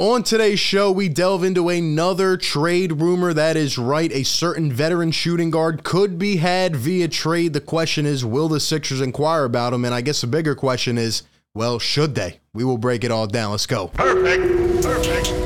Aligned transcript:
On 0.00 0.24
today's 0.24 0.58
show, 0.58 0.90
we 0.90 1.08
delve 1.08 1.44
into 1.44 1.68
another 1.68 2.36
trade 2.36 3.00
rumor 3.00 3.32
that 3.32 3.56
is 3.56 3.78
right. 3.78 4.10
A 4.10 4.24
certain 4.24 4.72
veteran 4.72 5.12
shooting 5.12 5.52
guard 5.52 5.84
could 5.84 6.18
be 6.18 6.38
had 6.38 6.74
via 6.74 7.06
trade. 7.06 7.52
The 7.52 7.60
question 7.60 8.04
is, 8.04 8.24
will 8.24 8.48
the 8.48 8.58
Sixers 8.58 9.00
inquire 9.00 9.44
about 9.44 9.72
him? 9.72 9.84
And 9.84 9.94
I 9.94 10.00
guess 10.00 10.20
the 10.20 10.26
bigger 10.26 10.56
question 10.56 10.98
is, 10.98 11.22
well, 11.54 11.78
should 11.78 12.16
they? 12.16 12.40
We 12.52 12.64
will 12.64 12.76
break 12.76 13.04
it 13.04 13.12
all 13.12 13.28
down. 13.28 13.52
Let's 13.52 13.66
go. 13.66 13.86
Perfect. 13.86 14.82
Perfect. 14.82 15.43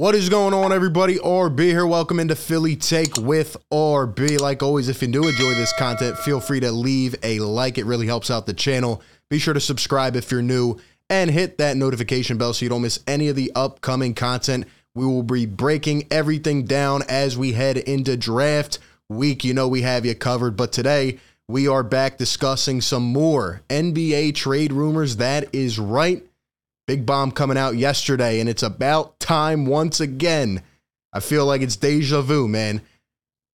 What 0.00 0.14
is 0.14 0.30
going 0.30 0.54
on, 0.54 0.72
everybody? 0.72 1.16
RB 1.16 1.58
here. 1.58 1.86
Welcome 1.86 2.20
into 2.20 2.34
Philly 2.34 2.74
Take 2.74 3.18
with 3.18 3.54
RB. 3.70 4.40
Like 4.40 4.62
always, 4.62 4.88
if 4.88 5.02
you 5.02 5.08
do 5.08 5.28
enjoy 5.28 5.52
this 5.52 5.74
content, 5.74 6.16
feel 6.16 6.40
free 6.40 6.58
to 6.60 6.72
leave 6.72 7.14
a 7.22 7.38
like. 7.40 7.76
It 7.76 7.84
really 7.84 8.06
helps 8.06 8.30
out 8.30 8.46
the 8.46 8.54
channel. 8.54 9.02
Be 9.28 9.38
sure 9.38 9.52
to 9.52 9.60
subscribe 9.60 10.16
if 10.16 10.30
you're 10.30 10.40
new 10.40 10.78
and 11.10 11.30
hit 11.30 11.58
that 11.58 11.76
notification 11.76 12.38
bell 12.38 12.54
so 12.54 12.64
you 12.64 12.70
don't 12.70 12.80
miss 12.80 13.00
any 13.06 13.28
of 13.28 13.36
the 13.36 13.52
upcoming 13.54 14.14
content. 14.14 14.64
We 14.94 15.04
will 15.04 15.22
be 15.22 15.44
breaking 15.44 16.06
everything 16.10 16.64
down 16.64 17.02
as 17.06 17.36
we 17.36 17.52
head 17.52 17.76
into 17.76 18.16
draft 18.16 18.78
week. 19.10 19.44
You 19.44 19.52
know, 19.52 19.68
we 19.68 19.82
have 19.82 20.06
you 20.06 20.14
covered, 20.14 20.56
but 20.56 20.72
today 20.72 21.18
we 21.46 21.68
are 21.68 21.82
back 21.82 22.16
discussing 22.16 22.80
some 22.80 23.02
more 23.02 23.60
NBA 23.68 24.34
trade 24.34 24.72
rumors. 24.72 25.16
That 25.16 25.54
is 25.54 25.78
right. 25.78 26.24
Big 26.90 27.06
bomb 27.06 27.30
coming 27.30 27.56
out 27.56 27.76
yesterday, 27.76 28.40
and 28.40 28.48
it's 28.48 28.64
about 28.64 29.20
time 29.20 29.64
once 29.64 30.00
again. 30.00 30.60
I 31.12 31.20
feel 31.20 31.46
like 31.46 31.60
it's 31.60 31.76
deja 31.76 32.20
vu, 32.20 32.48
man. 32.48 32.82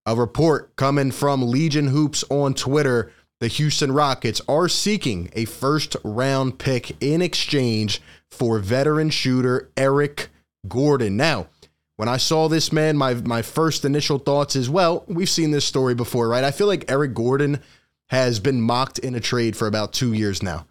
A 0.06 0.16
report 0.16 0.74
coming 0.76 1.10
from 1.10 1.50
Legion 1.50 1.88
Hoops 1.88 2.24
on 2.30 2.54
Twitter. 2.54 3.12
The 3.40 3.48
Houston 3.48 3.92
Rockets 3.92 4.40
are 4.48 4.70
seeking 4.70 5.28
a 5.34 5.44
first 5.44 5.96
round 6.02 6.58
pick 6.58 6.96
in 7.02 7.20
exchange 7.20 8.00
for 8.30 8.58
veteran 8.58 9.10
shooter 9.10 9.70
Eric 9.76 10.30
Gordon. 10.66 11.18
Now, 11.18 11.48
when 11.96 12.08
I 12.08 12.16
saw 12.16 12.48
this 12.48 12.72
man, 12.72 12.96
my 12.96 13.12
my 13.12 13.42
first 13.42 13.84
initial 13.84 14.18
thoughts 14.18 14.56
is, 14.56 14.70
well, 14.70 15.04
we've 15.08 15.28
seen 15.28 15.50
this 15.50 15.66
story 15.66 15.94
before, 15.94 16.26
right? 16.26 16.42
I 16.42 16.52
feel 16.52 16.68
like 16.68 16.90
Eric 16.90 17.12
Gordon 17.12 17.60
has 18.08 18.40
been 18.40 18.62
mocked 18.62 18.98
in 18.98 19.14
a 19.14 19.20
trade 19.20 19.58
for 19.58 19.66
about 19.66 19.92
two 19.92 20.14
years 20.14 20.42
now. 20.42 20.66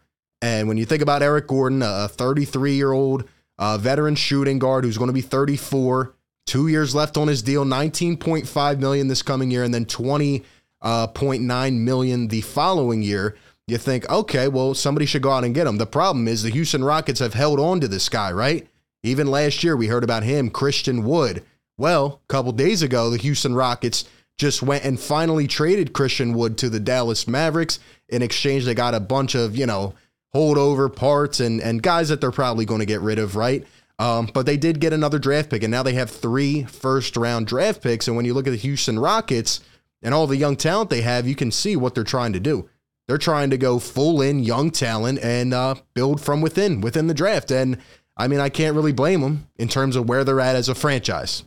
And 0.46 0.68
when 0.68 0.78
you 0.78 0.86
think 0.86 1.02
about 1.02 1.24
Eric 1.24 1.48
Gordon, 1.48 1.82
a 1.82 2.08
33 2.08 2.76
year 2.76 2.92
old 2.92 3.28
uh, 3.58 3.80
veteran 3.80 4.14
shooting 4.14 4.60
guard 4.60 4.84
who's 4.84 4.98
going 4.98 5.08
to 5.08 5.14
be 5.14 5.22
34, 5.22 6.14
two 6.46 6.68
years 6.68 6.94
left 6.94 7.18
on 7.18 7.28
his 7.28 7.42
deal, 7.42 7.66
19.5 7.66 8.80
million 8.80 9.08
this 9.08 9.24
coming 9.24 9.50
year, 9.50 9.64
and 9.64 9.74
then 9.74 9.86
20.9 9.86 11.80
million 11.80 12.28
the 12.28 12.42
following 12.42 13.02
year. 13.02 13.36
You 13.68 13.80
think, 13.80 14.08
okay, 14.08 14.48
well, 14.48 14.76
somebody 14.76 15.08
should 15.08 15.24
go 15.24 15.32
out 15.32 15.44
and 15.44 15.56
get 15.56 15.66
him. 15.66 15.78
The 15.78 15.88
problem 15.88 16.28
is 16.28 16.44
the 16.44 16.52
Houston 16.52 16.84
Rockets 16.84 17.22
have 17.22 17.34
held 17.34 17.60
on 17.60 17.80
to 17.80 17.88
this 17.88 18.08
guy, 18.08 18.32
right? 18.32 18.68
Even 19.02 19.26
last 19.26 19.64
year, 19.64 19.76
we 19.76 19.88
heard 19.88 20.04
about 20.04 20.22
him, 20.22 20.52
Christian 20.52 21.04
Wood. 21.04 21.44
Well, 21.76 22.22
a 22.24 22.28
couple 22.28 22.52
days 22.52 22.84
ago, 22.84 23.10
the 23.10 23.18
Houston 23.18 23.56
Rockets 23.56 24.06
just 24.38 24.62
went 24.62 24.86
and 24.86 25.00
finally 25.00 25.48
traded 25.48 25.94
Christian 25.94 26.34
Wood 26.34 26.56
to 26.60 26.70
the 26.70 26.80
Dallas 26.80 27.28
Mavericks. 27.28 27.80
In 28.10 28.22
exchange, 28.22 28.66
they 28.66 28.76
got 28.76 28.94
a 28.94 29.00
bunch 29.00 29.34
of, 29.34 29.56
you 29.56 29.66
know, 29.66 29.96
holdover 30.36 30.94
parts 30.94 31.40
and 31.40 31.62
and 31.62 31.82
guys 31.82 32.10
that 32.10 32.22
they're 32.22 32.32
probably 32.32 32.66
going 32.66 32.82
to 32.82 32.86
get 32.86 33.02
rid 33.02 33.18
of, 33.18 33.36
right? 33.36 33.66
Um, 33.98 34.30
but 34.34 34.46
they 34.46 34.58
did 34.58 34.82
get 34.82 34.92
another 34.94 35.20
draft 35.20 35.50
pick, 35.50 35.64
and 35.64 35.72
now 35.72 35.82
they 35.82 35.94
have 35.94 36.10
three 36.10 36.64
first 36.64 37.16
round 37.16 37.48
draft 37.48 37.82
picks. 37.82 38.08
And 38.08 38.18
when 38.18 38.26
you 38.26 38.34
look 38.34 38.48
at 38.48 38.52
the 38.52 38.58
Houston 38.58 39.00
Rockets 39.00 39.62
and 40.02 40.14
all 40.14 40.28
the 40.28 40.38
young 40.38 40.58
talent 40.58 40.90
they 40.90 41.02
have, 41.02 41.28
you 41.28 41.36
can 41.36 41.52
see 41.52 41.76
what 41.76 41.96
they're 41.96 42.04
trying 42.04 42.34
to 42.34 42.40
do. 42.40 42.70
They're 43.08 43.18
trying 43.18 43.52
to 43.52 43.58
go 43.58 43.80
full 43.80 44.22
in 44.22 44.40
young 44.40 44.72
talent 44.72 45.20
and 45.20 45.54
uh, 45.54 45.76
build 45.94 46.20
from 46.20 46.42
within 46.42 46.82
within 46.82 47.08
the 47.08 47.14
draft. 47.14 47.52
And 47.52 47.78
I 48.18 48.28
mean, 48.28 48.40
I 48.40 48.50
can't 48.50 48.76
really 48.76 48.92
blame 48.92 49.22
them 49.22 49.48
in 49.58 49.68
terms 49.68 49.96
of 49.96 50.10
where 50.10 50.24
they're 50.24 50.42
at 50.42 50.56
as 50.56 50.70
a 50.70 50.76
franchise. 50.76 51.44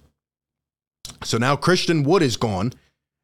So 1.25 1.37
now 1.37 1.57
Christian 1.57 2.03
Wood 2.05 2.23
is 2.23 2.37
gone, 2.37 2.73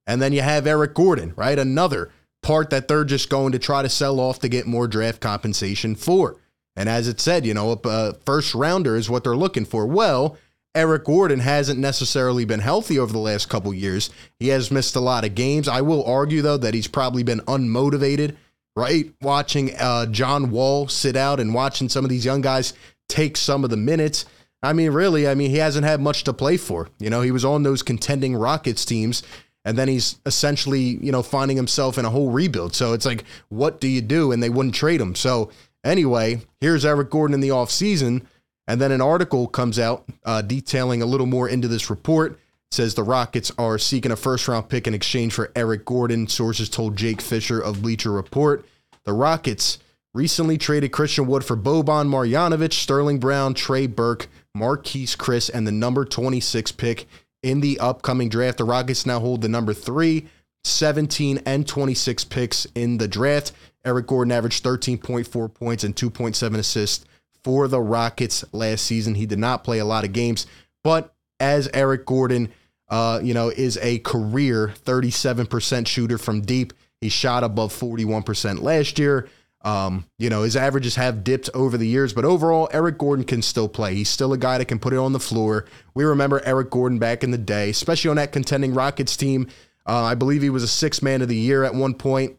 and 0.07 0.21
then 0.21 0.33
you 0.33 0.43
have 0.43 0.67
Eric 0.67 0.95
Gordon, 0.95 1.33
right? 1.37 1.59
Another 1.59 2.11
part 2.45 2.71
that 2.71 2.87
they're 2.87 3.05
just 3.05 3.29
going 3.29 3.53
to 3.53 3.59
try 3.59 3.83
to 3.83 3.89
sell 3.89 4.21
off 4.21 4.39
to 4.41 4.49
get 4.49 4.67
more 4.67 4.87
draft 4.87 5.21
compensation 5.21 5.97
for. 5.97 6.37
And 6.77 6.89
as 6.89 7.09
it 7.09 7.21
said, 7.21 7.45
you 7.47 7.55
know, 7.55 7.73
a 7.85 8.15
first 8.25 8.55
rounder 8.55 8.95
is 8.97 9.11
what 9.11 9.25
they're 9.25 9.37
looking 9.37 9.65
for. 9.65 9.87
Well, 9.87 10.37
Eric 10.75 11.05
Gordon 11.05 11.39
hasn't 11.39 11.79
necessarily 11.79 12.45
been 12.45 12.61
healthy 12.61 12.99
over 12.99 13.13
the 13.13 13.19
last 13.19 13.49
couple 13.49 13.73
years. 13.73 14.11
He 14.39 14.49
has 14.49 14.71
missed 14.71 14.97
a 14.97 15.01
lot 15.01 15.25
of 15.25 15.35
games. 15.35 15.69
I 15.69 15.83
will 15.83 16.05
argue 16.05 16.43
though 16.43 16.57
that 16.57 16.75
he's 16.75 16.89
probably 16.89 17.23
been 17.23 17.41
unmotivated, 17.41 18.37
right? 18.75 19.13
Watching 19.23 19.75
uh, 19.77 20.07
John 20.07 20.51
Wall 20.51 20.89
sit 20.89 21.17
out 21.17 21.39
and 21.39 21.55
watching 21.55 21.89
some 21.89 22.05
of 22.05 22.11
these 22.11 22.25
young 22.25 22.41
guys 22.41 22.75
take 23.09 23.37
some 23.37 23.63
of 23.63 23.71
the 23.71 23.77
minutes. 23.77 24.27
I 24.65 24.73
mean, 24.73 24.91
really, 24.91 25.29
I 25.29 25.35
mean, 25.35 25.51
he 25.51 25.59
hasn't 25.59 25.87
had 25.87 26.01
much 26.01 26.25
to 26.25 26.33
play 26.33 26.57
for. 26.57 26.89
You 26.99 27.11
know, 27.11 27.21
he 27.21 27.31
was 27.31 27.45
on 27.45 27.63
those 27.63 27.83
contending 27.83 28.35
Rockets 28.35 28.85
teams 28.85 29.23
and 29.65 29.79
then 29.79 29.89
he's 29.89 30.19
essentially, 30.27 30.99
you 31.01 31.11
know, 31.11 31.23
finding 31.23 31.57
himself 31.57 31.97
in 31.97 32.05
a 32.05 32.11
whole 32.11 32.31
rebuild. 32.31 32.75
So 32.75 32.93
it's 32.93 33.07
like, 33.07 33.25
what 33.49 33.81
do 33.81 33.89
you 33.89 34.03
do? 34.03 34.33
And 34.33 34.43
they 34.43 34.51
wouldn't 34.51 34.75
trade 34.75 35.01
him. 35.01 35.15
So 35.15 35.51
anyway, 35.83 36.43
here's 36.61 36.85
Eric 36.85 37.11
Gordon 37.11 37.35
in 37.35 37.41
the 37.41 37.49
offseason. 37.49 38.23
And 38.67 38.81
then 38.81 38.93
an 38.93 39.01
article 39.01 39.47
comes 39.47 39.79
out 39.79 40.05
uh, 40.25 40.43
detailing 40.43 41.03
a 41.03 41.07
little 41.07 41.27
more 41.27 41.49
into 41.49 41.69
this 41.69 41.91
report. 41.91 42.33
It 42.33 42.39
says 42.73 42.95
the 42.95 43.03
Rockets 43.03 43.53
are 43.59 43.79
seeking 43.79 44.13
a 44.13 44.17
first 44.17 44.49
round 44.49 44.69
pick 44.69 44.87
in 44.87 44.95
exchange 44.95 45.33
for 45.33 45.51
Eric 45.57 45.85
Gordon. 45.85 46.27
Sources 46.29 46.69
told 46.69 46.97
Jake 46.97 47.21
Fisher 47.21 47.61
of 47.61 47.83
Bleacher 47.83 48.11
Report. 48.11 48.67
The 49.05 49.13
Rockets 49.13 49.79
recently 50.15 50.57
traded 50.57 50.93
Christian 50.93 51.27
Wood 51.27 51.45
for 51.45 51.57
Boban 51.57 52.09
Marjanovic, 52.09 52.73
Sterling 52.73 53.19
Brown, 53.19 53.53
Trey 53.53 53.87
Burke, 53.87 54.29
Marquese 54.57 55.17
Chriss 55.17 55.51
and 55.53 55.67
the 55.67 55.73
number 55.73 56.05
26 56.05 56.73
pick 56.73 57.07
in 57.45 57.61
the 57.61 57.79
upcoming 57.79 58.29
draft. 58.29 58.59
The 58.59 58.65
Rockets 58.65 59.07
now 59.07 59.21
hold 59.21 59.43
the 59.43 59.49
number 59.49 59.75
three, 59.75 60.27
17, 60.65 61.43
and 61.45 61.69
26 61.69 62.25
picks 62.25 62.65
in 62.75 62.97
the 62.97 63.07
draft. 63.07 63.53
Eric 63.85 64.07
Gordon 64.07 64.33
averaged 64.33 64.65
13.4 64.65 65.53
points 65.53 65.85
and 65.85 65.95
2.7 65.95 66.57
assists 66.57 67.05
for 67.45 67.69
the 67.69 67.81
Rockets 67.81 68.45
last 68.53 68.87
season. 68.87 69.15
He 69.15 69.27
did 69.27 69.39
not 69.39 69.63
play 69.63 69.79
a 69.79 69.85
lot 69.85 70.05
of 70.05 70.13
games, 70.13 70.47
but 70.83 71.15
as 71.39 71.69
Eric 71.75 72.07
Gordon, 72.07 72.51
uh, 72.89 73.21
you 73.23 73.35
know, 73.35 73.51
is 73.51 73.79
a 73.83 73.99
career 73.99 74.73
37% 74.85 75.87
shooter 75.87 76.17
from 76.17 76.41
deep. 76.41 76.73
He 77.03 77.11
shot 77.11 77.45
above 77.45 77.75
41% 77.75 78.63
last 78.63 78.99
year. 78.99 79.29
Um, 79.65 80.05
you 80.19 80.29
know, 80.29 80.43
his 80.43 80.57
averages 80.57 80.97
have 80.97 81.25
dipped 81.25 81.49
over 81.55 81.79
the 81.79 81.89
years, 81.89 82.13
but 82.13 82.27
overall, 82.27 82.69
Eric 82.71 82.99
Gordon 82.99 83.25
can 83.25 83.41
still 83.41 83.69
play. 83.69 83.95
He's 83.95 84.11
still 84.11 84.35
a 84.35 84.39
guy 84.39 84.59
that 84.59 84.67
can 84.67 84.79
put 84.79 84.93
it 84.93 84.99
on 84.99 85.13
the 85.13 85.21
floor. 85.21 85.65
We 85.95 86.05
remember 86.05 86.43
Eric 86.45 86.71
Gordon 86.71 86.99
back 86.99 87.25
in 87.25 87.31
the 87.31 87.39
day, 87.39 87.71
especially 87.71 88.11
on 88.11 88.17
that 88.17 88.31
contending 88.31 88.75
Rockets 88.75 89.17
team. 89.17 89.49
Uh, 89.87 90.03
I 90.03 90.15
believe 90.15 90.43
he 90.43 90.51
was 90.51 90.63
a 90.63 90.69
six 90.69 91.03
man 91.03 91.23
of 91.23 91.29
the 91.29 91.37
year 91.37 91.65
at 91.65 91.75
one 91.75 91.95
point. 91.95 92.37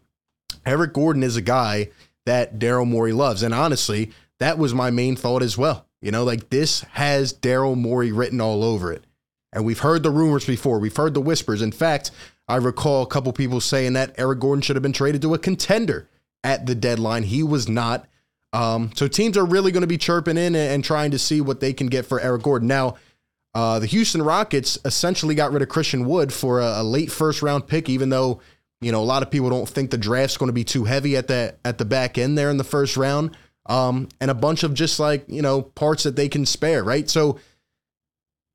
Eric 0.67 0.93
Gordon 0.93 1.23
is 1.23 1.35
a 1.35 1.41
guy 1.41 1.89
that 2.27 2.59
Daryl 2.59 2.87
Morey 2.87 3.13
loves. 3.13 3.41
And 3.41 3.53
honestly, 3.53 4.11
that 4.39 4.57
was 4.59 4.73
my 4.73 4.91
main 4.91 5.15
thought 5.15 5.41
as 5.41 5.57
well. 5.57 5.87
You 6.01 6.11
know, 6.11 6.23
like 6.23 6.49
this 6.49 6.81
has 6.91 7.33
Daryl 7.33 7.75
Morey 7.75 8.11
written 8.11 8.39
all 8.39 8.63
over 8.63 8.91
it. 8.91 9.03
And 9.51 9.65
we've 9.65 9.79
heard 9.79 10.03
the 10.03 10.11
rumors 10.11 10.45
before, 10.45 10.79
we've 10.79 10.95
heard 10.95 11.13
the 11.13 11.21
whispers. 11.21 11.61
In 11.61 11.71
fact, 11.71 12.11
I 12.47 12.57
recall 12.57 13.01
a 13.01 13.07
couple 13.07 13.33
people 13.33 13.61
saying 13.61 13.93
that 13.93 14.13
Eric 14.17 14.39
Gordon 14.39 14.61
should 14.61 14.75
have 14.75 14.83
been 14.83 14.93
traded 14.93 15.21
to 15.23 15.33
a 15.33 15.39
contender 15.39 16.07
at 16.45 16.65
the 16.67 16.75
deadline. 16.75 17.23
He 17.23 17.43
was 17.43 17.67
not. 17.67 18.07
Um, 18.53 18.91
so 18.95 19.09
teams 19.09 19.35
are 19.35 19.45
really 19.45 19.73
going 19.73 19.81
to 19.81 19.87
be 19.87 19.97
chirping 19.97 20.37
in 20.37 20.55
and, 20.55 20.71
and, 20.71 20.83
trying 20.83 21.11
to 21.11 21.19
see 21.19 21.41
what 21.41 21.59
they 21.59 21.73
can 21.73 21.87
get 21.87 22.05
for 22.05 22.21
Eric 22.21 22.43
Gordon. 22.43 22.69
Now, 22.69 22.95
uh, 23.53 23.79
the 23.79 23.85
Houston 23.87 24.21
Rockets 24.21 24.77
essentially 24.85 25.35
got 25.35 25.51
rid 25.51 25.61
of 25.61 25.67
Christian 25.67 26.05
Wood 26.05 26.31
for 26.31 26.61
a, 26.61 26.81
a, 26.81 26.83
late 26.83 27.11
first 27.11 27.41
round 27.41 27.67
pick, 27.67 27.89
even 27.89 28.09
though 28.09 28.39
you 28.79 28.93
know 28.93 29.01
a 29.01 29.03
lot 29.03 29.23
of 29.23 29.31
people 29.31 29.49
don't 29.49 29.67
think 29.67 29.91
the 29.91 29.97
draft's 29.97 30.37
going 30.37 30.47
to 30.47 30.53
be 30.53 30.63
too 30.63 30.85
heavy 30.85 31.17
at 31.17 31.27
the 31.27 31.55
at 31.65 31.77
the 31.77 31.85
back 31.85 32.17
end 32.17 32.37
there 32.37 32.49
in 32.49 32.55
the 32.55 32.63
first 32.63 32.95
round, 32.95 33.35
um, 33.65 34.07
and 34.21 34.31
a 34.31 34.35
bunch 34.35 34.63
of 34.63 34.73
just 34.73 34.99
like 34.99 35.25
you 35.27 35.41
know 35.41 35.61
parts 35.61 36.03
that 36.03 36.15
they 36.15 36.29
can 36.29 36.45
spare, 36.45 36.83
right? 36.83 37.09
So, 37.09 37.39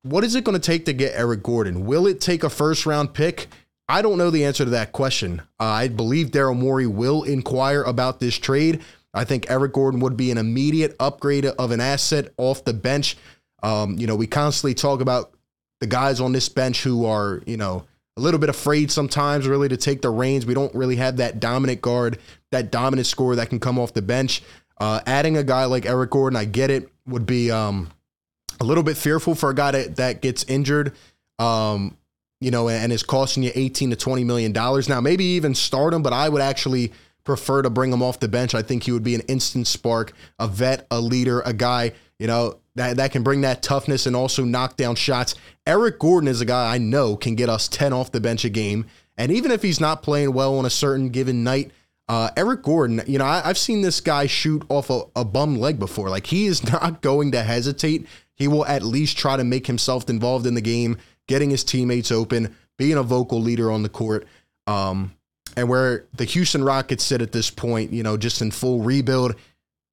what 0.01 0.23
is 0.23 0.33
it 0.33 0.43
going 0.43 0.59
to 0.59 0.65
take 0.65 0.85
to 0.85 0.93
get 0.93 1.13
Eric 1.15 1.43
Gordon? 1.43 1.85
Will 1.85 2.07
it 2.07 2.21
take 2.21 2.43
a 2.43 2.49
first 2.49 2.87
round 2.87 3.13
pick? 3.13 3.49
I 3.91 4.01
don't 4.01 4.17
know 4.17 4.29
the 4.29 4.45
answer 4.45 4.63
to 4.63 4.71
that 4.71 4.93
question. 4.93 5.41
Uh, 5.59 5.65
I 5.65 5.89
believe 5.89 6.31
Daryl 6.31 6.57
Morey 6.57 6.87
will 6.87 7.23
inquire 7.23 7.83
about 7.83 8.21
this 8.21 8.37
trade. 8.37 8.79
I 9.13 9.25
think 9.25 9.47
Eric 9.49 9.73
Gordon 9.73 9.99
would 9.99 10.15
be 10.15 10.31
an 10.31 10.37
immediate 10.37 10.95
upgrade 10.97 11.45
of 11.45 11.71
an 11.71 11.81
asset 11.81 12.29
off 12.37 12.63
the 12.63 12.73
bench. 12.73 13.17
Um, 13.61 13.97
you 13.97 14.07
know, 14.07 14.15
we 14.15 14.27
constantly 14.27 14.75
talk 14.75 15.01
about 15.01 15.33
the 15.81 15.87
guys 15.87 16.21
on 16.21 16.31
this 16.31 16.47
bench 16.47 16.83
who 16.83 17.05
are, 17.05 17.41
you 17.45 17.57
know, 17.57 17.83
a 18.15 18.21
little 18.21 18.39
bit 18.39 18.47
afraid 18.47 18.91
sometimes 18.91 19.45
really 19.45 19.67
to 19.67 19.75
take 19.75 20.01
the 20.01 20.09
reins. 20.09 20.45
We 20.45 20.53
don't 20.53 20.73
really 20.73 20.95
have 20.95 21.17
that 21.17 21.41
dominant 21.41 21.81
guard, 21.81 22.17
that 22.51 22.71
dominant 22.71 23.07
scorer 23.07 23.35
that 23.35 23.49
can 23.49 23.59
come 23.59 23.77
off 23.77 23.93
the 23.93 24.01
bench. 24.01 24.41
Uh, 24.79 25.01
adding 25.05 25.35
a 25.35 25.43
guy 25.43 25.65
like 25.65 25.85
Eric 25.85 26.11
Gordon, 26.11 26.37
I 26.37 26.45
get 26.45 26.69
it, 26.69 26.89
would 27.07 27.25
be 27.25 27.51
um, 27.51 27.91
a 28.61 28.63
little 28.63 28.83
bit 28.83 28.95
fearful 28.95 29.35
for 29.35 29.49
a 29.49 29.55
guy 29.55 29.71
that, 29.71 29.97
that 29.97 30.21
gets 30.21 30.45
injured. 30.45 30.93
Um, 31.39 31.97
you 32.41 32.51
know, 32.51 32.67
and 32.67 32.91
is 32.91 33.03
costing 33.03 33.43
you 33.43 33.51
18 33.55 33.91
to 33.91 33.95
20 33.95 34.25
million 34.25 34.51
dollars. 34.51 34.89
Now, 34.89 34.99
maybe 34.99 35.23
even 35.23 35.55
start 35.55 35.93
him, 35.93 36.03
but 36.03 36.11
I 36.11 36.27
would 36.27 36.41
actually 36.41 36.91
prefer 37.23 37.61
to 37.61 37.69
bring 37.69 37.93
him 37.93 38.01
off 38.01 38.19
the 38.19 38.27
bench. 38.27 38.53
I 38.53 38.63
think 38.63 38.83
he 38.83 38.91
would 38.91 39.03
be 39.03 39.15
an 39.15 39.21
instant 39.21 39.67
spark, 39.67 40.11
a 40.39 40.47
vet, 40.47 40.87
a 40.91 40.99
leader, 40.99 41.41
a 41.41 41.53
guy, 41.53 41.93
you 42.19 42.27
know, 42.27 42.57
that, 42.75 42.97
that 42.97 43.11
can 43.11 43.21
bring 43.21 43.41
that 43.41 43.61
toughness 43.61 44.05
and 44.07 44.15
also 44.15 44.43
knock 44.43 44.75
down 44.75 44.95
shots. 44.95 45.35
Eric 45.67 45.99
Gordon 45.99 46.27
is 46.27 46.41
a 46.41 46.45
guy 46.45 46.73
I 46.73 46.77
know 46.79 47.15
can 47.15 47.35
get 47.35 47.47
us 47.47 47.67
10 47.67 47.93
off 47.93 48.11
the 48.11 48.19
bench 48.19 48.43
a 48.43 48.49
game. 48.49 48.87
And 49.17 49.31
even 49.31 49.51
if 49.51 49.61
he's 49.61 49.79
not 49.79 50.01
playing 50.01 50.33
well 50.33 50.57
on 50.57 50.65
a 50.65 50.69
certain 50.69 51.09
given 51.09 51.43
night, 51.43 51.71
uh, 52.07 52.29
Eric 52.35 52.63
Gordon, 52.63 53.01
you 53.07 53.19
know, 53.19 53.25
I, 53.25 53.41
have 53.41 53.57
seen 53.57 53.81
this 53.81 54.01
guy 54.01 54.25
shoot 54.25 54.63
off 54.67 54.89
a, 54.89 55.03
a 55.15 55.23
bum 55.23 55.57
leg 55.57 55.79
before. 55.79 56.09
Like 56.09 56.27
he 56.27 56.45
is 56.45 56.63
not 56.71 57.01
going 57.01 57.31
to 57.33 57.43
hesitate. 57.43 58.07
He 58.35 58.47
will 58.47 58.65
at 58.65 58.81
least 58.81 59.17
try 59.17 59.37
to 59.37 59.43
make 59.43 59.67
himself 59.67 60.09
involved 60.09 60.47
in 60.47 60.55
the 60.55 60.61
game, 60.61 60.97
getting 61.31 61.49
his 61.49 61.63
teammates 61.63 62.11
open, 62.11 62.53
being 62.77 62.97
a 62.97 63.03
vocal 63.03 63.39
leader 63.39 63.71
on 63.71 63.83
the 63.83 63.89
court. 63.89 64.27
Um, 64.67 65.15
and 65.55 65.69
where 65.69 66.05
the 66.13 66.25
Houston 66.25 66.61
Rockets 66.61 67.05
sit 67.05 67.21
at 67.21 67.31
this 67.31 67.49
point, 67.49 67.93
you 67.93 68.03
know, 68.03 68.17
just 68.17 68.41
in 68.41 68.51
full 68.51 68.81
rebuild, 68.81 69.35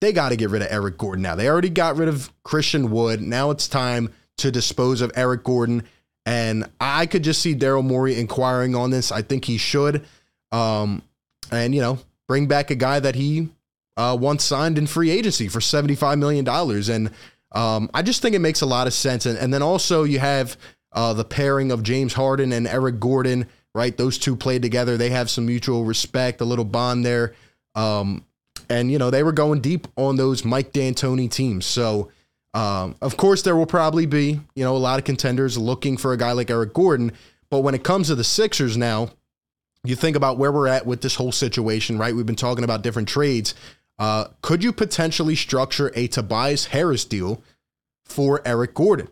they 0.00 0.12
got 0.12 0.30
to 0.30 0.36
get 0.36 0.50
rid 0.50 0.62
of 0.62 0.68
Eric 0.68 0.98
Gordon 0.98 1.22
now. 1.22 1.36
They 1.36 1.48
already 1.48 1.70
got 1.70 1.96
rid 1.96 2.08
of 2.08 2.32
Christian 2.42 2.90
Wood. 2.90 3.20
Now 3.20 3.52
it's 3.52 3.68
time 3.68 4.12
to 4.38 4.50
dispose 4.50 5.00
of 5.00 5.12
Eric 5.14 5.44
Gordon. 5.44 5.84
And 6.26 6.68
I 6.80 7.06
could 7.06 7.22
just 7.22 7.40
see 7.40 7.54
Daryl 7.54 7.84
Morey 7.84 8.18
inquiring 8.18 8.74
on 8.74 8.90
this. 8.90 9.12
I 9.12 9.22
think 9.22 9.44
he 9.44 9.58
should. 9.58 10.04
Um, 10.50 11.02
and, 11.52 11.72
you 11.72 11.80
know, 11.80 12.00
bring 12.26 12.48
back 12.48 12.72
a 12.72 12.74
guy 12.74 12.98
that 12.98 13.14
he 13.14 13.48
uh, 13.96 14.18
once 14.20 14.42
signed 14.42 14.76
in 14.76 14.88
free 14.88 15.10
agency 15.10 15.46
for 15.46 15.60
$75 15.60 16.18
million. 16.18 16.48
And 16.48 17.10
um, 17.52 17.90
I 17.94 18.02
just 18.02 18.22
think 18.22 18.34
it 18.34 18.40
makes 18.40 18.60
a 18.60 18.66
lot 18.66 18.88
of 18.88 18.92
sense. 18.92 19.24
And, 19.24 19.38
and 19.38 19.54
then 19.54 19.62
also 19.62 20.02
you 20.02 20.18
have 20.18 20.56
uh, 20.92 21.12
the 21.12 21.24
pairing 21.24 21.70
of 21.70 21.82
James 21.82 22.14
Harden 22.14 22.52
and 22.52 22.66
Eric 22.66 23.00
Gordon, 23.00 23.46
right? 23.74 23.96
Those 23.96 24.18
two 24.18 24.36
played 24.36 24.62
together. 24.62 24.96
They 24.96 25.10
have 25.10 25.30
some 25.30 25.46
mutual 25.46 25.84
respect, 25.84 26.40
a 26.40 26.44
little 26.44 26.64
bond 26.64 27.04
there. 27.04 27.34
Um, 27.74 28.24
and, 28.70 28.90
you 28.90 28.98
know, 28.98 29.10
they 29.10 29.22
were 29.22 29.32
going 29.32 29.60
deep 29.60 29.86
on 29.96 30.16
those 30.16 30.44
Mike 30.44 30.72
D'Antoni 30.72 31.30
teams. 31.30 31.64
So, 31.64 32.10
um, 32.54 32.96
of 33.00 33.16
course, 33.16 33.42
there 33.42 33.56
will 33.56 33.66
probably 33.66 34.06
be, 34.06 34.40
you 34.54 34.64
know, 34.64 34.76
a 34.76 34.78
lot 34.78 34.98
of 34.98 35.04
contenders 35.04 35.56
looking 35.56 35.96
for 35.96 36.12
a 36.12 36.16
guy 36.16 36.32
like 36.32 36.50
Eric 36.50 36.74
Gordon. 36.74 37.12
But 37.50 37.60
when 37.60 37.74
it 37.74 37.84
comes 37.84 38.08
to 38.08 38.14
the 38.14 38.24
Sixers 38.24 38.76
now, 38.76 39.10
you 39.84 39.94
think 39.94 40.16
about 40.16 40.38
where 40.38 40.52
we're 40.52 40.66
at 40.68 40.86
with 40.86 41.00
this 41.00 41.14
whole 41.14 41.32
situation, 41.32 41.98
right? 41.98 42.14
We've 42.14 42.26
been 42.26 42.34
talking 42.34 42.64
about 42.64 42.82
different 42.82 43.08
trades. 43.08 43.54
Uh, 43.98 44.26
could 44.42 44.62
you 44.62 44.72
potentially 44.72 45.34
structure 45.34 45.92
a 45.94 46.08
Tobias 46.08 46.66
Harris 46.66 47.04
deal 47.04 47.42
for 48.04 48.42
Eric 48.44 48.74
Gordon? 48.74 49.08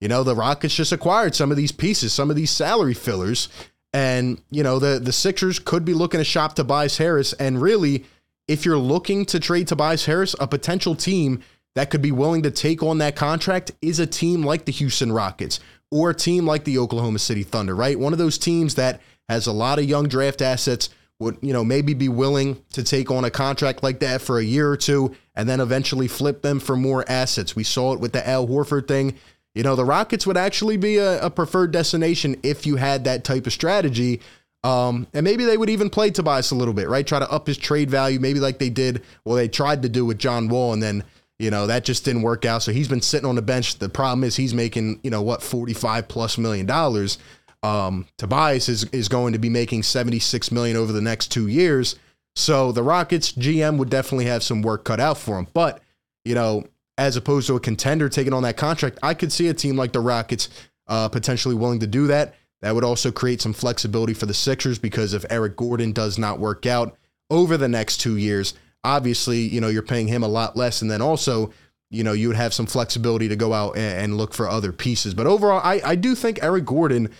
You 0.00 0.08
know, 0.08 0.22
the 0.22 0.34
Rockets 0.34 0.74
just 0.74 0.92
acquired 0.92 1.34
some 1.34 1.50
of 1.50 1.56
these 1.56 1.72
pieces, 1.72 2.12
some 2.12 2.30
of 2.30 2.36
these 2.36 2.50
salary 2.50 2.94
fillers, 2.94 3.48
and 3.92 4.40
you 4.50 4.62
know 4.62 4.78
the 4.78 4.98
the 4.98 5.12
Sixers 5.12 5.58
could 5.58 5.84
be 5.84 5.94
looking 5.94 6.18
to 6.18 6.24
shop 6.24 6.54
Tobias 6.54 6.98
Harris. 6.98 7.32
And 7.34 7.60
really, 7.60 8.04
if 8.48 8.64
you're 8.64 8.78
looking 8.78 9.26
to 9.26 9.40
trade 9.40 9.68
Tobias 9.68 10.06
Harris, 10.06 10.34
a 10.40 10.46
potential 10.46 10.94
team 10.94 11.42
that 11.74 11.90
could 11.90 12.02
be 12.02 12.12
willing 12.12 12.42
to 12.42 12.50
take 12.50 12.82
on 12.82 12.98
that 12.98 13.14
contract 13.14 13.72
is 13.82 14.00
a 14.00 14.06
team 14.06 14.42
like 14.42 14.64
the 14.64 14.72
Houston 14.72 15.12
Rockets 15.12 15.60
or 15.90 16.10
a 16.10 16.14
team 16.14 16.46
like 16.46 16.64
the 16.64 16.78
Oklahoma 16.78 17.18
City 17.18 17.42
Thunder, 17.42 17.74
right? 17.74 17.98
One 17.98 18.12
of 18.12 18.18
those 18.18 18.38
teams 18.38 18.76
that 18.76 19.00
has 19.28 19.46
a 19.46 19.52
lot 19.52 19.78
of 19.78 19.84
young 19.84 20.08
draft 20.08 20.42
assets, 20.42 20.88
would, 21.20 21.36
you 21.42 21.52
know, 21.52 21.62
maybe 21.62 21.94
be 21.94 22.08
willing 22.08 22.60
to 22.72 22.82
take 22.82 23.10
on 23.10 23.24
a 23.24 23.30
contract 23.30 23.82
like 23.82 24.00
that 24.00 24.22
for 24.22 24.38
a 24.38 24.44
year 24.44 24.70
or 24.70 24.76
two 24.76 25.14
and 25.36 25.48
then 25.48 25.60
eventually 25.60 26.08
flip 26.08 26.42
them 26.42 26.58
for 26.58 26.76
more 26.76 27.04
assets. 27.08 27.54
We 27.54 27.62
saw 27.62 27.92
it 27.92 28.00
with 28.00 28.12
the 28.12 28.26
Al 28.26 28.48
Horford 28.48 28.88
thing. 28.88 29.16
You 29.54 29.62
know, 29.62 29.74
the 29.74 29.84
Rockets 29.84 30.26
would 30.26 30.36
actually 30.36 30.76
be 30.76 30.98
a, 30.98 31.24
a 31.26 31.30
preferred 31.30 31.72
destination 31.72 32.36
if 32.42 32.66
you 32.66 32.76
had 32.76 33.04
that 33.04 33.24
type 33.24 33.46
of 33.46 33.52
strategy. 33.52 34.20
Um, 34.62 35.06
and 35.14 35.24
maybe 35.24 35.44
they 35.44 35.56
would 35.56 35.70
even 35.70 35.90
play 35.90 36.10
Tobias 36.10 36.50
a 36.50 36.54
little 36.54 36.74
bit, 36.74 36.88
right? 36.88 37.06
Try 37.06 37.18
to 37.18 37.30
up 37.30 37.46
his 37.46 37.56
trade 37.56 37.90
value, 37.90 38.20
maybe 38.20 38.40
like 38.40 38.58
they 38.58 38.70
did, 38.70 39.02
well, 39.24 39.36
they 39.36 39.48
tried 39.48 39.82
to 39.82 39.88
do 39.88 40.04
with 40.04 40.18
John 40.18 40.48
Wall, 40.48 40.72
and 40.72 40.82
then, 40.82 41.02
you 41.38 41.50
know, 41.50 41.66
that 41.66 41.84
just 41.84 42.04
didn't 42.04 42.22
work 42.22 42.44
out. 42.44 42.62
So 42.62 42.70
he's 42.70 42.88
been 42.88 43.00
sitting 43.00 43.28
on 43.28 43.36
the 43.36 43.42
bench. 43.42 43.78
The 43.78 43.88
problem 43.88 44.22
is 44.22 44.36
he's 44.36 44.54
making, 44.54 45.00
you 45.02 45.10
know, 45.10 45.22
what, 45.22 45.42
45 45.42 46.08
plus 46.08 46.36
million 46.36 46.66
dollars. 46.66 47.18
Um, 47.62 48.06
Tobias 48.18 48.68
is 48.68 48.84
is 48.84 49.08
going 49.08 49.32
to 49.32 49.38
be 49.38 49.50
making 49.50 49.82
76 49.82 50.50
million 50.52 50.76
over 50.76 50.92
the 50.92 51.00
next 51.00 51.28
two 51.28 51.46
years. 51.48 51.96
So 52.36 52.72
the 52.72 52.82
Rockets 52.82 53.32
GM 53.32 53.76
would 53.78 53.90
definitely 53.90 54.26
have 54.26 54.42
some 54.42 54.62
work 54.62 54.84
cut 54.84 55.00
out 55.00 55.18
for 55.18 55.38
him. 55.38 55.46
But, 55.52 55.82
you 56.24 56.34
know, 56.34 56.64
as 57.00 57.16
opposed 57.16 57.46
to 57.46 57.56
a 57.56 57.60
contender 57.60 58.08
taking 58.08 58.34
on 58.34 58.42
that 58.42 58.58
contract, 58.58 58.98
I 59.02 59.14
could 59.14 59.32
see 59.32 59.48
a 59.48 59.54
team 59.54 59.76
like 59.76 59.92
the 59.92 60.00
Rockets 60.00 60.50
uh, 60.86 61.08
potentially 61.08 61.54
willing 61.54 61.80
to 61.80 61.86
do 61.86 62.06
that. 62.08 62.34
That 62.60 62.74
would 62.74 62.84
also 62.84 63.10
create 63.10 63.40
some 63.40 63.54
flexibility 63.54 64.12
for 64.12 64.26
the 64.26 64.34
Sixers 64.34 64.78
because 64.78 65.14
if 65.14 65.24
Eric 65.30 65.56
Gordon 65.56 65.92
does 65.92 66.18
not 66.18 66.38
work 66.38 66.66
out 66.66 66.94
over 67.30 67.56
the 67.56 67.68
next 67.68 68.02
two 68.02 68.18
years, 68.18 68.52
obviously, 68.84 69.38
you 69.38 69.62
know, 69.62 69.68
you're 69.68 69.82
paying 69.82 70.08
him 70.08 70.22
a 70.22 70.28
lot 70.28 70.58
less. 70.58 70.82
And 70.82 70.90
then 70.90 71.00
also, 71.00 71.54
you 71.90 72.04
know, 72.04 72.12
you 72.12 72.28
would 72.28 72.36
have 72.36 72.52
some 72.52 72.66
flexibility 72.66 73.28
to 73.28 73.36
go 73.36 73.54
out 73.54 73.78
and, 73.78 74.04
and 74.04 74.16
look 74.18 74.34
for 74.34 74.46
other 74.46 74.70
pieces. 74.70 75.14
But 75.14 75.26
overall, 75.26 75.62
I, 75.64 75.80
I 75.82 75.94
do 75.94 76.14
think 76.14 76.42
Eric 76.42 76.66
Gordon 76.66 77.10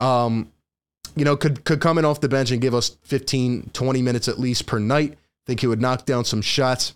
um, 0.00 0.50
you 1.14 1.24
know, 1.24 1.36
could 1.36 1.64
could 1.64 1.80
come 1.80 1.98
in 1.98 2.04
off 2.04 2.20
the 2.20 2.28
bench 2.28 2.50
and 2.50 2.60
give 2.60 2.74
us 2.74 2.96
15, 3.02 3.70
20 3.72 4.02
minutes 4.02 4.28
at 4.28 4.38
least 4.38 4.66
per 4.66 4.78
night. 4.78 5.12
I 5.12 5.16
Think 5.46 5.60
he 5.60 5.66
would 5.66 5.80
knock 5.80 6.04
down 6.06 6.24
some 6.24 6.42
shots. 6.42 6.94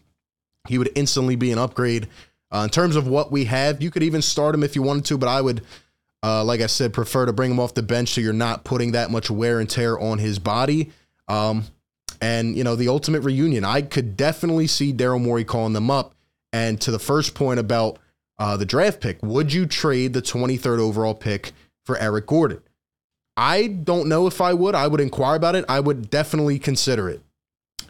He 0.69 0.79
would 0.79 0.91
instantly 0.95 1.37
be 1.37 1.53
an 1.53 1.59
upgrade. 1.59 2.09
Uh, 2.52 2.62
in 2.64 2.70
terms 2.70 2.97
of 2.97 3.06
what 3.06 3.31
we 3.31 3.44
have, 3.44 3.82
you 3.82 3.91
could 3.91 4.02
even 4.02 4.23
start 4.23 4.55
him 4.55 4.62
if 4.62 4.75
you 4.75 4.82
wanted 4.82 5.05
to, 5.06 5.19
but 5.19 5.29
I 5.29 5.41
would, 5.41 5.62
uh, 6.23 6.43
like 6.44 6.61
I 6.61 6.67
said, 6.67 6.93
prefer 6.93 7.26
to 7.26 7.32
bring 7.32 7.50
him 7.50 7.61
off 7.61 7.75
the 7.75 7.82
bench 7.82 8.11
so 8.11 8.20
you're 8.20 8.32
not 8.32 8.64
putting 8.64 8.93
that 8.93 9.11
much 9.11 9.31
wear 9.31 9.61
and 9.61 9.70
tear 9.70 9.99
on 9.99 10.19
his 10.19 10.38
body. 10.38 10.91
Um, 11.29 11.64
and, 12.20 12.56
you 12.56 12.64
know, 12.64 12.76
the 12.76 12.88
ultimate 12.88 13.20
reunion, 13.20 13.64
I 13.64 13.82
could 13.82 14.17
definitely 14.17 14.67
see 14.67 14.93
Daryl 14.93 15.23
Morey 15.23 15.44
calling 15.44 15.73
them 15.73 15.91
up. 15.91 16.14
And 16.52 16.81
to 16.81 16.91
the 16.91 16.99
first 16.99 17.35
point 17.35 17.61
about 17.61 17.99
uh, 18.38 18.56
the 18.56 18.67
draft 18.67 19.00
pick, 19.00 19.23
would 19.23 19.53
you 19.53 19.67
trade 19.67 20.12
the 20.12 20.23
23rd 20.23 20.81
overall 20.81 21.14
pick 21.14 21.53
for 21.85 21.96
Eric 21.99 22.26
Gordon? 22.26 22.61
I 23.37 23.69
don't 23.69 24.08
know 24.08 24.26
if 24.26 24.41
I 24.41 24.53
would. 24.53 24.75
I 24.75 24.87
would 24.87 25.00
inquire 25.00 25.37
about 25.37 25.55
it. 25.55 25.64
I 25.69 25.81
would 25.81 26.11
definitely 26.11 26.58
consider 26.58 27.08
it. 27.08 27.23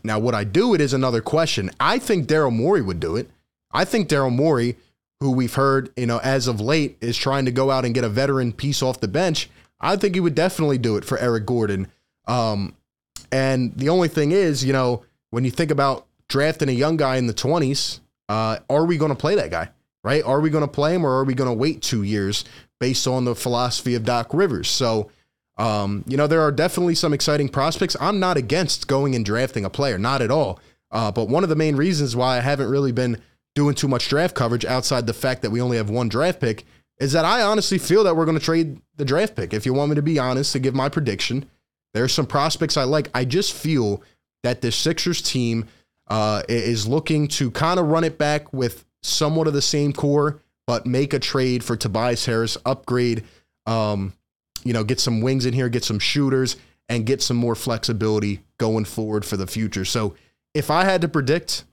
Now, 0.04 0.18
would 0.18 0.34
I 0.34 0.44
do 0.44 0.74
it 0.74 0.80
is 0.80 0.92
another 0.92 1.20
question. 1.20 1.70
I 1.80 1.98
think 1.98 2.26
Daryl 2.26 2.54
Morey 2.54 2.82
would 2.82 3.00
do 3.00 3.16
it. 3.16 3.30
I 3.72 3.84
think 3.84 4.08
Daryl 4.08 4.34
Morey, 4.34 4.76
who 5.20 5.30
we've 5.30 5.54
heard, 5.54 5.90
you 5.96 6.06
know, 6.06 6.18
as 6.18 6.46
of 6.46 6.60
late, 6.60 6.96
is 7.00 7.16
trying 7.16 7.44
to 7.44 7.52
go 7.52 7.70
out 7.70 7.84
and 7.84 7.94
get 7.94 8.04
a 8.04 8.08
veteran 8.08 8.52
piece 8.52 8.82
off 8.82 9.00
the 9.00 9.08
bench. 9.08 9.48
I 9.80 9.96
think 9.96 10.14
he 10.14 10.20
would 10.20 10.34
definitely 10.34 10.78
do 10.78 10.96
it 10.96 11.04
for 11.04 11.18
Eric 11.18 11.46
Gordon. 11.46 11.88
Um, 12.26 12.74
and 13.32 13.76
the 13.76 13.88
only 13.88 14.08
thing 14.08 14.32
is, 14.32 14.64
you 14.64 14.72
know, 14.72 15.04
when 15.30 15.44
you 15.44 15.50
think 15.50 15.70
about 15.70 16.06
drafting 16.28 16.68
a 16.68 16.72
young 16.72 16.96
guy 16.96 17.16
in 17.16 17.26
the 17.26 17.34
20s, 17.34 18.00
uh, 18.28 18.58
are 18.68 18.84
we 18.84 18.96
going 18.96 19.10
to 19.10 19.16
play 19.16 19.34
that 19.36 19.50
guy? 19.50 19.68
Right? 20.02 20.24
Are 20.24 20.40
we 20.40 20.50
going 20.50 20.64
to 20.64 20.68
play 20.68 20.94
him 20.94 21.04
or 21.04 21.18
are 21.18 21.24
we 21.24 21.34
going 21.34 21.50
to 21.50 21.54
wait 21.54 21.82
two 21.82 22.02
years 22.02 22.44
based 22.78 23.06
on 23.06 23.24
the 23.24 23.34
philosophy 23.34 23.94
of 23.94 24.04
Doc 24.04 24.32
Rivers? 24.32 24.68
So, 24.68 25.10
um, 25.58 26.04
you 26.06 26.16
know, 26.16 26.26
there 26.26 26.40
are 26.40 26.52
definitely 26.52 26.94
some 26.94 27.12
exciting 27.12 27.50
prospects. 27.50 27.96
I'm 28.00 28.18
not 28.18 28.38
against 28.38 28.88
going 28.88 29.14
and 29.14 29.24
drafting 29.24 29.64
a 29.64 29.70
player, 29.70 29.98
not 29.98 30.22
at 30.22 30.30
all. 30.30 30.58
Uh, 30.90 31.12
but 31.12 31.28
one 31.28 31.42
of 31.42 31.50
the 31.50 31.56
main 31.56 31.76
reasons 31.76 32.16
why 32.16 32.38
I 32.38 32.40
haven't 32.40 32.70
really 32.70 32.92
been 32.92 33.20
doing 33.54 33.74
too 33.74 33.88
much 33.88 34.08
draft 34.08 34.34
coverage 34.34 34.64
outside 34.64 35.06
the 35.06 35.12
fact 35.12 35.42
that 35.42 35.50
we 35.50 35.60
only 35.60 35.76
have 35.76 35.90
one 35.90 36.08
draft 36.08 36.40
pick 36.40 36.64
is 36.98 37.12
that 37.12 37.24
I 37.24 37.42
honestly 37.42 37.78
feel 37.78 38.04
that 38.04 38.14
we're 38.14 38.26
going 38.26 38.38
to 38.38 38.44
trade 38.44 38.80
the 38.96 39.04
draft 39.04 39.34
pick. 39.34 39.54
If 39.54 39.64
you 39.66 39.72
want 39.72 39.90
me 39.90 39.96
to 39.96 40.02
be 40.02 40.18
honest, 40.18 40.52
to 40.52 40.58
give 40.58 40.74
my 40.74 40.88
prediction, 40.88 41.48
there's 41.94 42.12
some 42.12 42.26
prospects 42.26 42.76
I 42.76 42.84
like. 42.84 43.08
I 43.14 43.24
just 43.24 43.54
feel 43.54 44.02
that 44.42 44.60
the 44.60 44.70
Sixers 44.70 45.22
team 45.22 45.66
uh, 46.08 46.42
is 46.48 46.86
looking 46.86 47.26
to 47.28 47.50
kind 47.50 47.80
of 47.80 47.86
run 47.86 48.04
it 48.04 48.18
back 48.18 48.52
with 48.52 48.84
somewhat 49.02 49.46
of 49.46 49.54
the 49.54 49.62
same 49.62 49.92
core, 49.92 50.40
but 50.66 50.86
make 50.86 51.14
a 51.14 51.18
trade 51.18 51.64
for 51.64 51.76
Tobias 51.76 52.26
Harris, 52.26 52.58
upgrade 52.64 53.24
um, 53.66 54.12
you 54.64 54.72
know, 54.72 54.84
get 54.84 55.00
some 55.00 55.20
wings 55.20 55.46
in 55.46 55.54
here, 55.54 55.68
get 55.68 55.84
some 55.84 55.98
shooters, 55.98 56.56
and 56.88 57.06
get 57.06 57.22
some 57.22 57.36
more 57.36 57.54
flexibility 57.54 58.40
going 58.58 58.84
forward 58.84 59.24
for 59.24 59.36
the 59.36 59.46
future. 59.46 59.84
So 59.84 60.14
if 60.54 60.70
I 60.70 60.84
had 60.84 61.00
to 61.02 61.08
predict 61.08 61.64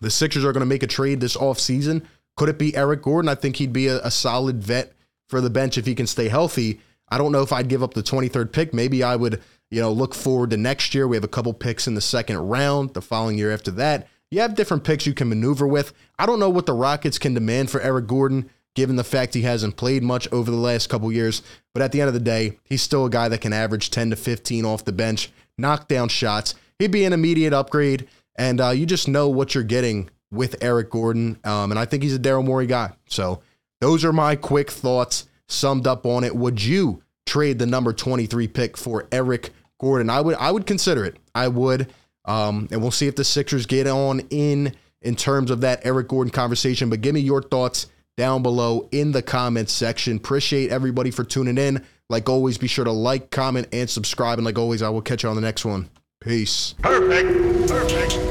the 0.00 0.10
Sixers 0.10 0.44
are 0.44 0.52
going 0.52 0.60
to 0.60 0.66
make 0.66 0.82
a 0.82 0.88
trade 0.88 1.20
this 1.20 1.36
offseason, 1.36 2.04
could 2.36 2.48
it 2.48 2.58
be 2.58 2.76
Eric 2.76 3.02
Gordon? 3.02 3.28
I 3.28 3.34
think 3.34 3.56
he'd 3.56 3.72
be 3.72 3.88
a, 3.88 3.98
a 4.02 4.10
solid 4.10 4.62
vet 4.62 4.92
for 5.28 5.40
the 5.40 5.50
bench 5.50 5.78
if 5.78 5.86
he 5.86 5.94
can 5.94 6.06
stay 6.06 6.28
healthy. 6.28 6.80
I 7.08 7.18
don't 7.18 7.32
know 7.32 7.42
if 7.42 7.52
I'd 7.52 7.68
give 7.68 7.82
up 7.82 7.94
the 7.94 8.02
23rd 8.02 8.52
pick. 8.52 8.74
Maybe 8.74 9.02
I 9.02 9.16
would, 9.16 9.42
you 9.70 9.80
know, 9.80 9.92
look 9.92 10.14
forward 10.14 10.50
to 10.50 10.56
next 10.56 10.94
year. 10.94 11.08
We 11.08 11.16
have 11.16 11.24
a 11.24 11.28
couple 11.28 11.54
picks 11.54 11.86
in 11.86 11.94
the 11.94 12.00
second 12.00 12.36
round, 12.36 12.94
the 12.94 13.02
following 13.02 13.38
year 13.38 13.52
after 13.52 13.70
that. 13.72 14.08
You 14.30 14.40
have 14.40 14.54
different 14.54 14.84
picks 14.84 15.06
you 15.06 15.14
can 15.14 15.28
maneuver 15.28 15.66
with. 15.66 15.92
I 16.18 16.26
don't 16.26 16.40
know 16.40 16.50
what 16.50 16.66
the 16.66 16.72
Rockets 16.72 17.18
can 17.18 17.34
demand 17.34 17.70
for 17.70 17.80
Eric 17.80 18.06
Gordon 18.06 18.50
given 18.76 18.94
the 18.94 19.02
fact 19.02 19.34
he 19.34 19.42
hasn't 19.42 19.76
played 19.76 20.04
much 20.04 20.30
over 20.30 20.50
the 20.50 20.56
last 20.56 20.88
couple 20.88 21.10
years. 21.10 21.42
But 21.72 21.82
at 21.82 21.90
the 21.90 22.00
end 22.00 22.08
of 22.08 22.14
the 22.14 22.20
day, 22.20 22.58
he's 22.64 22.82
still 22.82 23.06
a 23.06 23.10
guy 23.10 23.28
that 23.28 23.40
can 23.40 23.52
average 23.52 23.90
10 23.90 24.10
to 24.10 24.16
15 24.16 24.64
off 24.64 24.84
the 24.84 24.92
bench, 24.92 25.32
knock 25.58 25.88
down 25.88 26.08
shots. 26.08 26.54
He'd 26.78 26.92
be 26.92 27.04
an 27.04 27.14
immediate 27.14 27.54
upgrade, 27.54 28.06
and 28.36 28.60
uh, 28.60 28.70
you 28.70 28.86
just 28.86 29.08
know 29.08 29.28
what 29.28 29.54
you're 29.54 29.64
getting 29.64 30.10
with 30.30 30.56
Eric 30.60 30.90
Gordon. 30.90 31.38
Um, 31.44 31.70
and 31.70 31.78
I 31.78 31.84
think 31.84 32.02
he's 32.02 32.14
a 32.14 32.18
Daryl 32.18 32.44
Morey 32.44 32.66
guy. 32.66 32.92
So 33.08 33.42
those 33.80 34.04
are 34.04 34.12
my 34.12 34.36
quick 34.36 34.70
thoughts 34.70 35.26
summed 35.48 35.86
up 35.86 36.06
on 36.06 36.24
it. 36.24 36.34
Would 36.34 36.62
you 36.62 37.02
trade 37.26 37.58
the 37.58 37.66
number 37.66 37.92
23 37.92 38.48
pick 38.48 38.76
for 38.76 39.06
Eric 39.12 39.50
Gordon. 39.78 40.08
I 40.08 40.20
would 40.20 40.36
I 40.36 40.50
would 40.50 40.66
consider 40.66 41.04
it. 41.04 41.16
I 41.34 41.48
would. 41.48 41.92
Um, 42.24 42.68
and 42.70 42.80
we'll 42.80 42.90
see 42.90 43.06
if 43.06 43.16
the 43.16 43.24
Sixers 43.24 43.66
get 43.66 43.86
on 43.86 44.20
in 44.30 44.74
in 45.02 45.14
terms 45.14 45.50
of 45.50 45.60
that 45.60 45.84
Eric 45.84 46.08
Gordon 46.08 46.32
conversation. 46.32 46.88
But 46.90 47.00
give 47.00 47.14
me 47.14 47.20
your 47.20 47.42
thoughts 47.42 47.86
down 48.16 48.42
below 48.42 48.88
in 48.90 49.12
the 49.12 49.22
comments 49.22 49.72
section. 49.72 50.16
Appreciate 50.16 50.70
everybody 50.70 51.10
for 51.10 51.24
tuning 51.24 51.58
in. 51.58 51.84
Like 52.08 52.28
always, 52.28 52.56
be 52.56 52.68
sure 52.68 52.84
to 52.84 52.92
like, 52.92 53.30
comment, 53.30 53.68
and 53.72 53.90
subscribe. 53.90 54.38
And 54.38 54.44
like 54.44 54.58
always, 54.58 54.82
I 54.82 54.88
will 54.88 55.02
catch 55.02 55.24
you 55.24 55.28
on 55.28 55.36
the 55.36 55.42
next 55.42 55.64
one. 55.64 55.90
Peace. 56.20 56.74
Perfect. 56.82 57.68
Perfect. 57.68 58.14
Perfect. 58.14 58.25